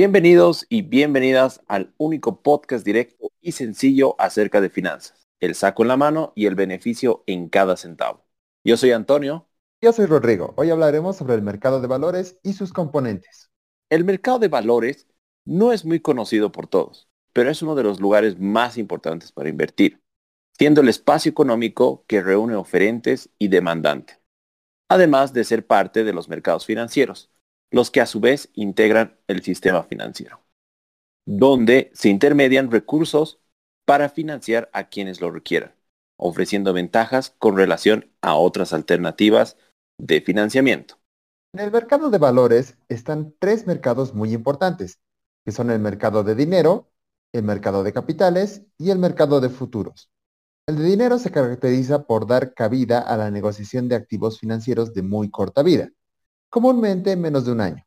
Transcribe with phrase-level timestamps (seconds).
[0.00, 5.88] Bienvenidos y bienvenidas al único podcast directo y sencillo acerca de finanzas, el saco en
[5.88, 8.24] la mano y el beneficio en cada centavo.
[8.62, 9.48] Yo soy Antonio.
[9.82, 10.54] Yo soy Rodrigo.
[10.56, 13.50] Hoy hablaremos sobre el mercado de valores y sus componentes.
[13.90, 15.08] El mercado de valores
[15.44, 19.48] no es muy conocido por todos, pero es uno de los lugares más importantes para
[19.48, 20.00] invertir,
[20.56, 24.20] siendo el espacio económico que reúne oferentes y demandantes,
[24.88, 27.32] además de ser parte de los mercados financieros
[27.70, 30.40] los que a su vez integran el sistema financiero,
[31.26, 33.40] donde se intermedian recursos
[33.84, 35.74] para financiar a quienes lo requieran,
[36.16, 39.56] ofreciendo ventajas con relación a otras alternativas
[39.98, 40.98] de financiamiento.
[41.54, 45.00] En el mercado de valores están tres mercados muy importantes,
[45.44, 46.90] que son el mercado de dinero,
[47.32, 50.10] el mercado de capitales y el mercado de futuros.
[50.66, 55.02] El de dinero se caracteriza por dar cabida a la negociación de activos financieros de
[55.02, 55.90] muy corta vida,
[56.50, 57.84] comúnmente menos de un año,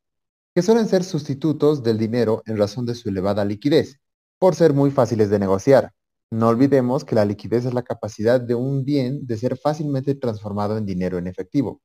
[0.56, 4.00] que suelen ser sustitutos del dinero en razón de su elevada liquidez,
[4.40, 5.94] por ser muy fáciles de negociar.
[6.32, 10.78] No olvidemos que la liquidez es la capacidad de un bien de ser fácilmente transformado
[10.78, 11.82] en dinero en efectivo.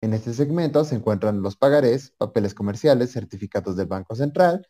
[0.00, 4.66] En este segmento se encuentran los pagarés, papeles comerciales, certificados del Banco Central,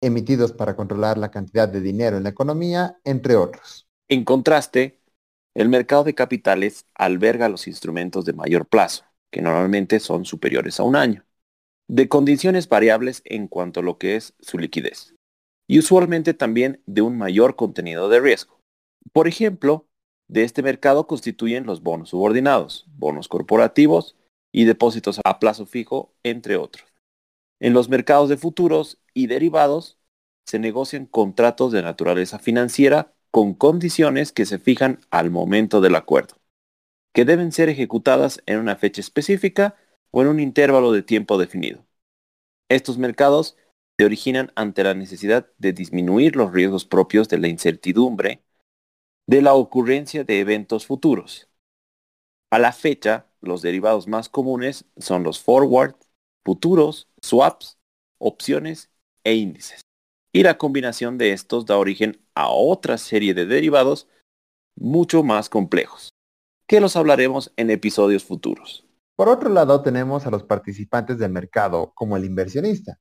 [0.00, 3.88] emitidos para controlar la cantidad de dinero en la economía, entre otros.
[4.08, 5.00] En contraste,
[5.54, 10.84] el mercado de capitales alberga los instrumentos de mayor plazo, que normalmente son superiores a
[10.84, 11.24] un año,
[11.88, 15.16] de condiciones variables en cuanto a lo que es su liquidez,
[15.66, 18.60] y usualmente también de un mayor contenido de riesgo.
[19.12, 19.88] Por ejemplo,
[20.28, 24.14] de este mercado constituyen los bonos subordinados, bonos corporativos
[24.52, 26.86] y depósitos a plazo fijo, entre otros.
[27.58, 29.98] En los mercados de futuros y derivados
[30.46, 36.36] se negocian contratos de naturaleza financiera con condiciones que se fijan al momento del acuerdo
[37.14, 39.76] que deben ser ejecutadas en una fecha específica
[40.10, 41.86] o en un intervalo de tiempo definido.
[42.68, 43.56] Estos mercados
[43.96, 48.42] se originan ante la necesidad de disminuir los riesgos propios de la incertidumbre
[49.26, 51.48] de la ocurrencia de eventos futuros.
[52.50, 55.94] A la fecha, los derivados más comunes son los forward,
[56.44, 57.78] futuros, swaps,
[58.18, 58.90] opciones
[59.22, 59.80] e índices.
[60.32, 64.08] Y la combinación de estos da origen a otra serie de derivados
[64.76, 66.13] mucho más complejos
[66.66, 68.86] que los hablaremos en episodios futuros.
[69.16, 72.98] Por otro lado, tenemos a los participantes del mercado, como el inversionista,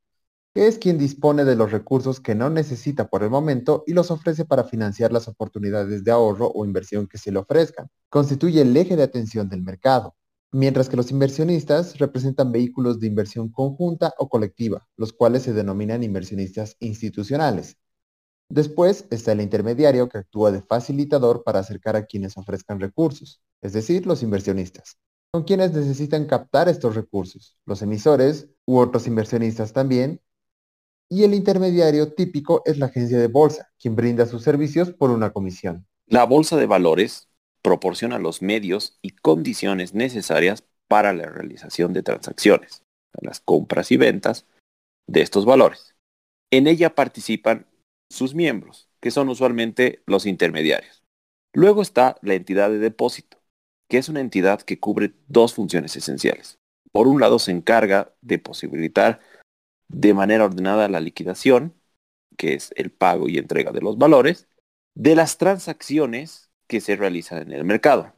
[0.54, 4.12] que es quien dispone de los recursos que no necesita por el momento y los
[4.12, 7.88] ofrece para financiar las oportunidades de ahorro o inversión que se le ofrezcan.
[8.10, 10.16] Constituye el eje de atención del mercado,
[10.52, 16.04] mientras que los inversionistas representan vehículos de inversión conjunta o colectiva, los cuales se denominan
[16.04, 17.78] inversionistas institucionales.
[18.54, 23.74] Después está el intermediario que actúa de facilitador para acercar a quienes ofrezcan recursos, es
[23.74, 25.00] decir, los inversionistas.
[25.34, 30.22] Son quienes necesitan captar estos recursos, los emisores u otros inversionistas también.
[31.10, 35.34] Y el intermediario típico es la agencia de bolsa, quien brinda sus servicios por una
[35.34, 35.88] comisión.
[36.06, 37.30] La bolsa de valores
[37.64, 42.84] proporciona los medios y condiciones necesarias para la realización de transacciones,
[43.20, 44.46] las compras y ventas
[45.08, 45.96] de estos valores.
[46.52, 47.66] En ella participan
[48.14, 51.04] sus miembros, que son usualmente los intermediarios.
[51.52, 53.42] Luego está la entidad de depósito,
[53.90, 56.60] que es una entidad que cubre dos funciones esenciales.
[56.92, 59.20] Por un lado se encarga de posibilitar
[59.88, 61.74] de manera ordenada la liquidación,
[62.38, 64.48] que es el pago y entrega de los valores,
[64.96, 68.14] de las transacciones que se realizan en el mercado,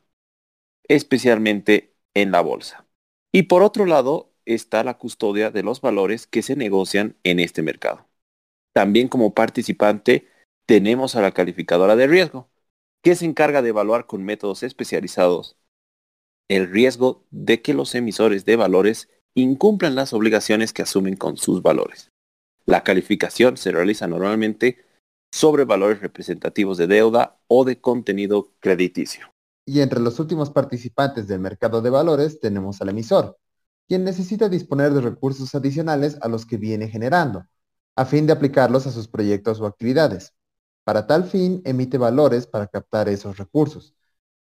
[0.87, 2.85] especialmente en la bolsa.
[3.31, 7.61] Y por otro lado está la custodia de los valores que se negocian en este
[7.61, 8.07] mercado.
[8.75, 10.27] También como participante
[10.67, 12.49] tenemos a la calificadora de riesgo,
[13.01, 15.57] que se encarga de evaluar con métodos especializados
[16.49, 21.61] el riesgo de que los emisores de valores incumplan las obligaciones que asumen con sus
[21.61, 22.11] valores.
[22.65, 24.85] La calificación se realiza normalmente
[25.33, 29.31] sobre valores representativos de deuda o de contenido crediticio.
[29.65, 33.37] Y entre los últimos participantes del mercado de valores tenemos al emisor,
[33.87, 37.45] quien necesita disponer de recursos adicionales a los que viene generando,
[37.95, 40.33] a fin de aplicarlos a sus proyectos o actividades.
[40.83, 43.95] Para tal fin, emite valores para captar esos recursos,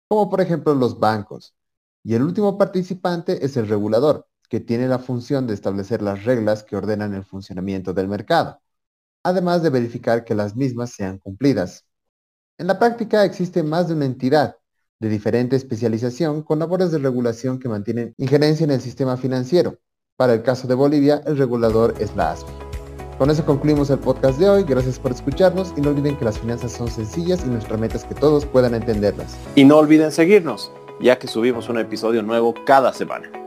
[0.07, 1.55] como por ejemplo los bancos.
[2.03, 6.63] Y el último participante es el regulador, que tiene la función de establecer las reglas
[6.63, 8.61] que ordenan el funcionamiento del mercado,
[9.23, 11.85] además de verificar que las mismas sean cumplidas.
[12.57, 14.57] En la práctica existe más de una entidad
[14.99, 19.79] de diferente especialización con labores de regulación que mantienen injerencia en el sistema financiero.
[20.15, 22.64] Para el caso de Bolivia, el regulador es la ASFI.
[23.17, 24.63] Con eso concluimos el podcast de hoy.
[24.63, 28.03] Gracias por escucharnos y no olviden que las finanzas son sencillas y nuestra meta es
[28.03, 29.37] que todos puedan entenderlas.
[29.55, 33.44] Y no olviden seguirnos, ya que subimos un episodio nuevo cada semana.